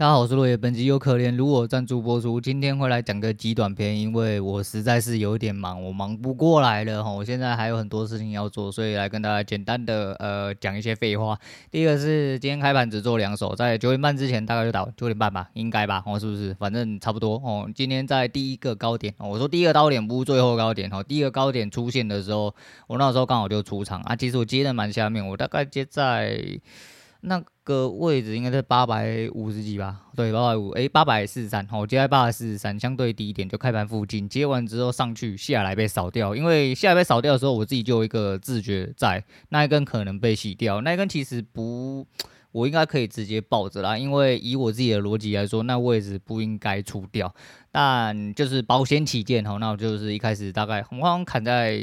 [0.00, 0.56] 大家好，我是落叶。
[0.56, 2.40] 本集有可怜如我赞助播出。
[2.40, 7.10] 今天会来讲个极短篇，因为我实在是有点忙，我忙不过来了哈。
[7.10, 11.38] 我现在还有很多事情要做，所以来跟大家简单的呃讲一些废话。
[11.70, 16.02] 第一个是今天开盘只做两手，在九点半之前大概就打九点半吧，应该吧？
[16.06, 16.54] 哦，是不是？
[16.54, 17.70] 反正差不多哦。
[17.74, 21.02] 今天在第一个高点，我说第一个高点不是最后高点哈。
[21.02, 22.54] 第一个高点出现的时候，
[22.86, 24.16] 我那时候刚好就出场啊。
[24.16, 26.58] 其实我接的蛮下面，我大概接在。
[27.22, 30.00] 那个位置应该在八百五十几吧？
[30.16, 42.06] 对，八百五，诶，八百四十三，好，接在八百四十三，相对低一点，就开盘附近，接完之后上去下来被扫掉，因为下来被扫掉的时候，我自己就有一个自觉在，那一根可能被洗掉，那一根其实不。
[42.52, 47.32] 我应该可以直接抱着啦，因为以我自己的逻辑来说，那位置不应该出掉。
[47.72, 51.80] 但就是保险起见吼，那我就是一开始大概我好像砍在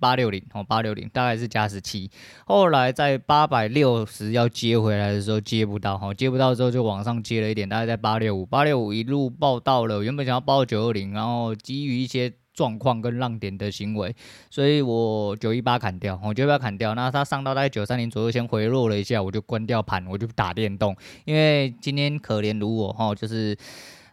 [0.00, 2.10] 八六零哦，八六零大概是加十七，
[2.46, 12.32] 后来在八百六十要接回来的时候接不到哈，接不到之后就往上接了一点，大概在八六五，八六五一路报到了，原本想要报九二零，然后基于一些。
[12.56, 14.16] 状况跟浪点的行为，
[14.50, 16.94] 所以我九一八砍掉，我九一八砍掉。
[16.94, 20.96] 那它上到大概九三零左右，先回落了一下，我就关掉盘，我就打电动。
[21.26, 23.56] 因为今天可怜如我哈，就是，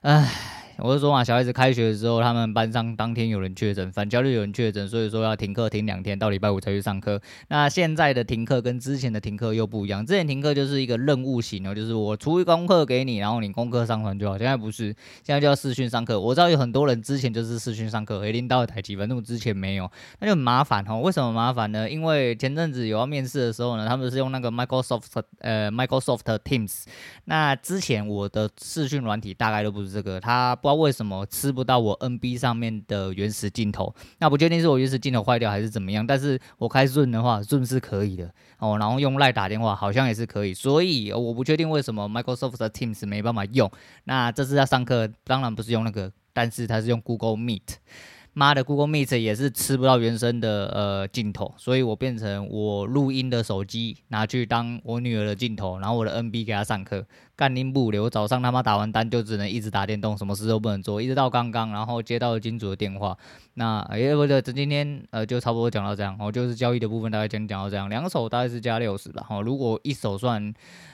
[0.02, 0.62] 唉。
[0.77, 7.21] 我是说嘛，小孩子开学的时候，他们班上当天有人确诊，返校日有人确诊，所以说要停课停两天，到礼拜五才去上课。
[7.49, 14.35] 那现在的停课跟之前的停课又不一样，之前停课就是一个任务型哦，就是我出一功课给你，然后你功课上传就好。
[14.35, 14.88] 现在不是，
[15.23, 16.19] 现在就要视讯上课。
[16.19, 20.99] 我知道有很多人之前就是视讯上课，一定到台机，反正我之前没有，那就很麻烦哦。
[21.01, 21.88] 为什么麻烦呢？
[21.88, 26.85] 因为前阵子有要面试的时候呢，他们是用那个 Microsoft 呃 Microsoft Teams，
[27.25, 30.57] 那之前我的视讯软体大概都不是这个，它。
[30.64, 36.08] 不知道为什么吃不到我 NB 上面的原始镜头，那不确定是我原始镜头坏掉还是怎么样。
[36.08, 43.69] 但是我开 Zoom 的话，Zoom 是可以的哦，然后用 LINE 打电话好像也是可以，所以我不确定为什么 Microsoft 的 Teams 没办法用。
[44.06, 47.75] 那这次要上课，当然不是用那个，但是它是用 Google Meet。
[48.36, 58.09] 妈的，Google Meet 也是吃不到原生的呃镜头，所以我变成我录音的手机拿去当我女儿的镜头，然后我的 NB 给她上课，干拎不了。
[58.09, 63.16] 早上他妈打完单就只能一直打电动，什么事都不能做，一直到刚刚，然后接到了金主的电话。
[63.53, 69.24] 那哎，不对，今天呃就差不多讲到这样，哦，就是交易的部分大概讲讲到这样，两手大概是加六十吧。
[69.30, 70.52] 哦，如果一手算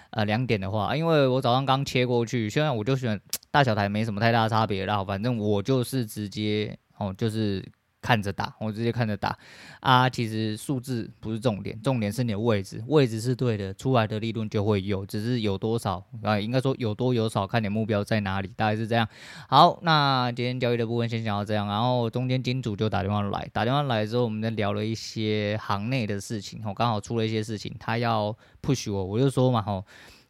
[0.09, 3.17] 呃两点的话，因为我早上刚切过去，现在我就选
[3.49, 6.77] 大小台没什么太大差别，然后反正我就是直接。
[6.99, 7.65] 哦，就是
[8.01, 9.37] 看着打，我直接看着打
[9.81, 10.09] 啊。
[10.09, 16.39] 其实数字不是重点，重点是你的位置，位置是对的，出来的利润就会有，只是有多少啊？
[16.39, 19.05] 应该说有多有少，看你目标在哪里，大概是这样。
[19.49, 26.61] 好，那今天交易的部分先讲到这样，然后中间金主就打电话来，打电话来之后，我们再聊了一些行内的事情。
[26.65, 29.85] 我刚好出了一些事情，他要 push 我，我就说嘛，吼，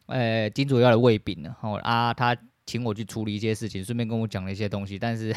[0.06, 5.32] 呃，金主要来喂饼了，吼啊，他请我去处理一些事情，顺便跟我讲了一些东西，但是。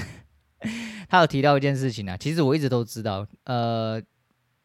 [1.09, 4.01] 他有提到一件事情啊，其实我一直都知道，呃，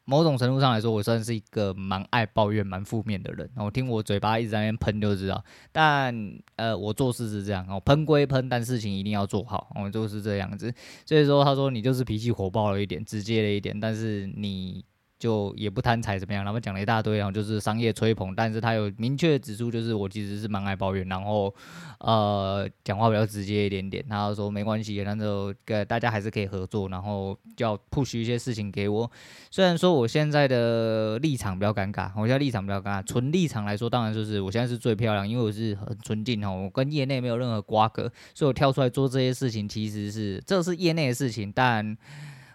[0.04, 3.50] 某种程度上来说，我算是一个蛮爱抱怨、蛮负面的人。
[3.56, 6.14] 我听我嘴巴一直在那边喷就知道，但
[6.56, 10.72] 呃，我做事是这样哦，喷归喷，但事情一定要做好，我就是这样子。
[11.04, 14.84] 所以说，他说你就是脾气火爆了一点，直接了一点，但是你。
[15.18, 21.52] 就也不贪财怎么样，然后讲了一大堆，然后就是商业吹捧，但是他有明确指出，就是我其实是蛮爱抱怨，然后
[21.98, 29.10] 呃讲话比较直接一点点，然后说没关系，那就跟大家还是可以合作，然后就要 push 一些事情给我。
[29.50, 41.96] 虽然说我现在的立场比较尴尬，我现在立场比较尴尬，纯立场来说，当然就是我现在是最漂亮，因为我是很纯净哦，我跟业内没有任何瓜葛，所以我跳出来做这些事情，其实是这是业内的事情，但。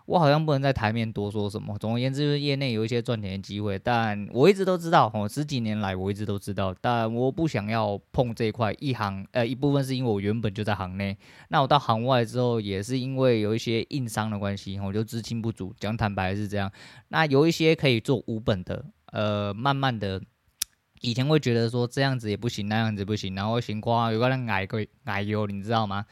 [0.06, 1.78] 我好像不能在台面多说什么。
[1.78, 8.74] 总而言之，就是业内有一些赚钱的机会，但我一直都知道，哦，十几年来我一直都知道，但我不想要碰这一块。
[8.80, 11.18] 一行，呃，一部分是因为我原本就在行内，
[11.50, 15.74] 那我到行外之后，也是因为有一些硬伤的关系，我就资金不足。
[15.80, 16.72] 讲坦白是这样。
[17.08, 20.22] 那有一些可以做无本的，呃，慢慢的，
[21.02, 26.06] 以前会觉得说这样子也不行，那样子不行，然后情况有个人矮个矮哟，你知道吗？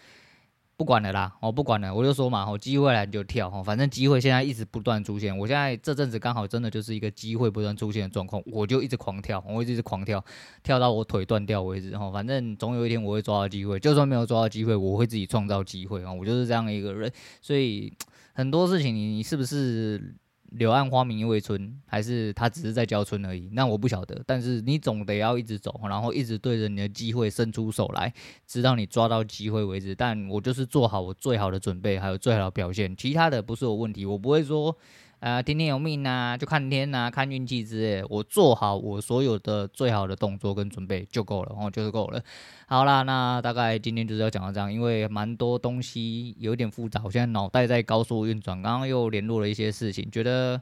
[0.82, 10.26] 不管了啦，我不管了，我就说嘛，吼，机会来你就跳，吼，反正机会现在一直不断出现，我现在这阵子刚好真的就是一个机会不断出现的状况，我就一直狂跳，我会一直狂跳，
[10.64, 17.12] 跳到我腿断掉为止，吼，反正总有一天我会抓到机会，就算没有抓到机会，我会自己创造机会啊，我就是这样一个人，
[17.42, 17.94] 所以
[18.34, 20.16] 很多事情你你是不是？
[20.52, 23.50] 柳暗花明又一村，还是他只是在教村而已？
[23.54, 24.22] 那我不晓得。
[24.26, 28.14] 但是你总得要一直走，然后一直对着你的机会伸出手来，
[28.46, 29.96] 直到你抓到机会为止。
[29.96, 34.06] 但我就是做好我最好的准备，还有最好的表现，其他的不是我问题。
[34.06, 34.76] 我不会说，
[35.22, 42.20] 呃，听天由命啊，就看天啊，看运气之类，我做好我所有的最好的动作跟准备就够了，哦，就是够了。
[42.66, 50.60] 好啦，那大概今天就是要讲到这样，因为蛮多东西有点复杂，我现在脑袋在高速运转，刚刚又联络了一些事情，觉得。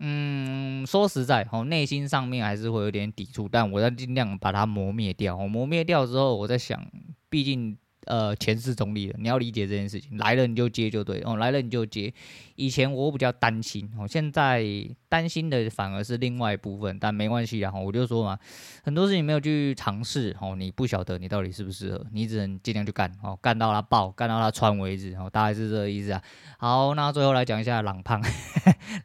[0.00, 5.36] 嗯，说实在，哦，内心上面还是会有点抵触，但我在尽量把它磨灭掉。
[5.46, 6.84] 磨灭掉之后，我在想，
[7.30, 7.76] 毕竟。
[8.08, 10.16] 呃，前世中立的，你要理解这件事情。
[10.18, 12.12] 来了你就接就对，哦，来了你就接。
[12.56, 14.64] 以前我比较担心，哦，现在
[15.08, 18.38] 担心的反而是另外一部分，但没关系啊，我就说嘛，
[18.82, 26.22] 很多事情没有去尝试，哦，你不晓得你到底适不适合，你只能尽量去干，哦，干到它爆，干到它穿为止，哦，大概是这个意思啊。
[26.58, 28.22] 好，那最后来讲一下朗胖，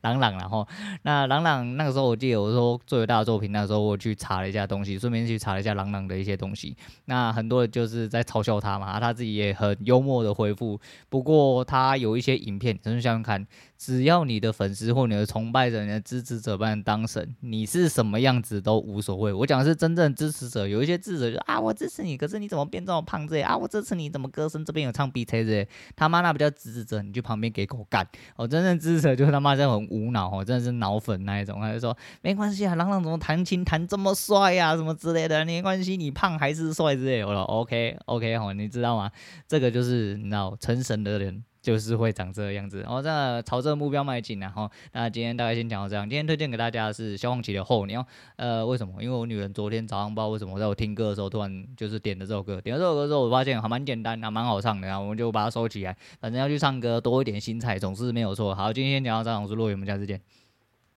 [0.01, 0.67] 朗朗， 然后
[1.03, 6.75] 那朗朗那个时候我记得我说最伟大的作品，那个时候我去查了一下东西，顺便去查了一下朗朗的一些东西，
[7.05, 8.99] 那很多人就是在嘲笑他嘛。
[8.99, 10.79] 他自己也很幽默的回复，
[11.09, 13.45] 不过他有一些影片，真是想想看。
[13.75, 19.31] 只要你的粉丝或你的崇拜者、的支持者把你当神，你是什么样子都无所谓。
[19.31, 23.55] 我讲的是真正支持者，有一些支持者就啊，我支持你，可是你怎么变这么胖这些啊？
[23.55, 28.07] 我支持你怎么歌声这边有唱 B 车这些，他妈那不叫支持者，你去旁边给狗干。
[28.35, 37.27] 哦，真正支持者就他妈这样很无脑哦，真的是脑粉那一种，他就说没关系啊，朗朗怎么弹琴弹这么帅呀、啊，什么之类的，没关系，你胖还是帅之类的。
[37.27, 39.11] 我说 OK OK 好，你知道吗？
[39.47, 41.43] 这个就是你知道成神的人。
[41.63, 46.07] 就是会长这个样子，然后这朝这个目标迈进，然后那今天大概先讲到这样。
[46.07, 48.01] 今天推荐给大家的是萧煌奇的《候鸟》，
[48.35, 49.01] 呃，为什么？
[49.01, 55.95] 因为我女人昨天早上不知道为什么在我听歌的时候突然就是点了这首歌，点了这首歌之后，我发现还蛮简单，还蛮好唱的，然后我们就把它收起来。
[56.19, 58.53] 反正要去唱歌，多一点心菜总是没有错。
[58.53, 60.19] 好，今天先讲到这样，我是洛宇，我们下次见。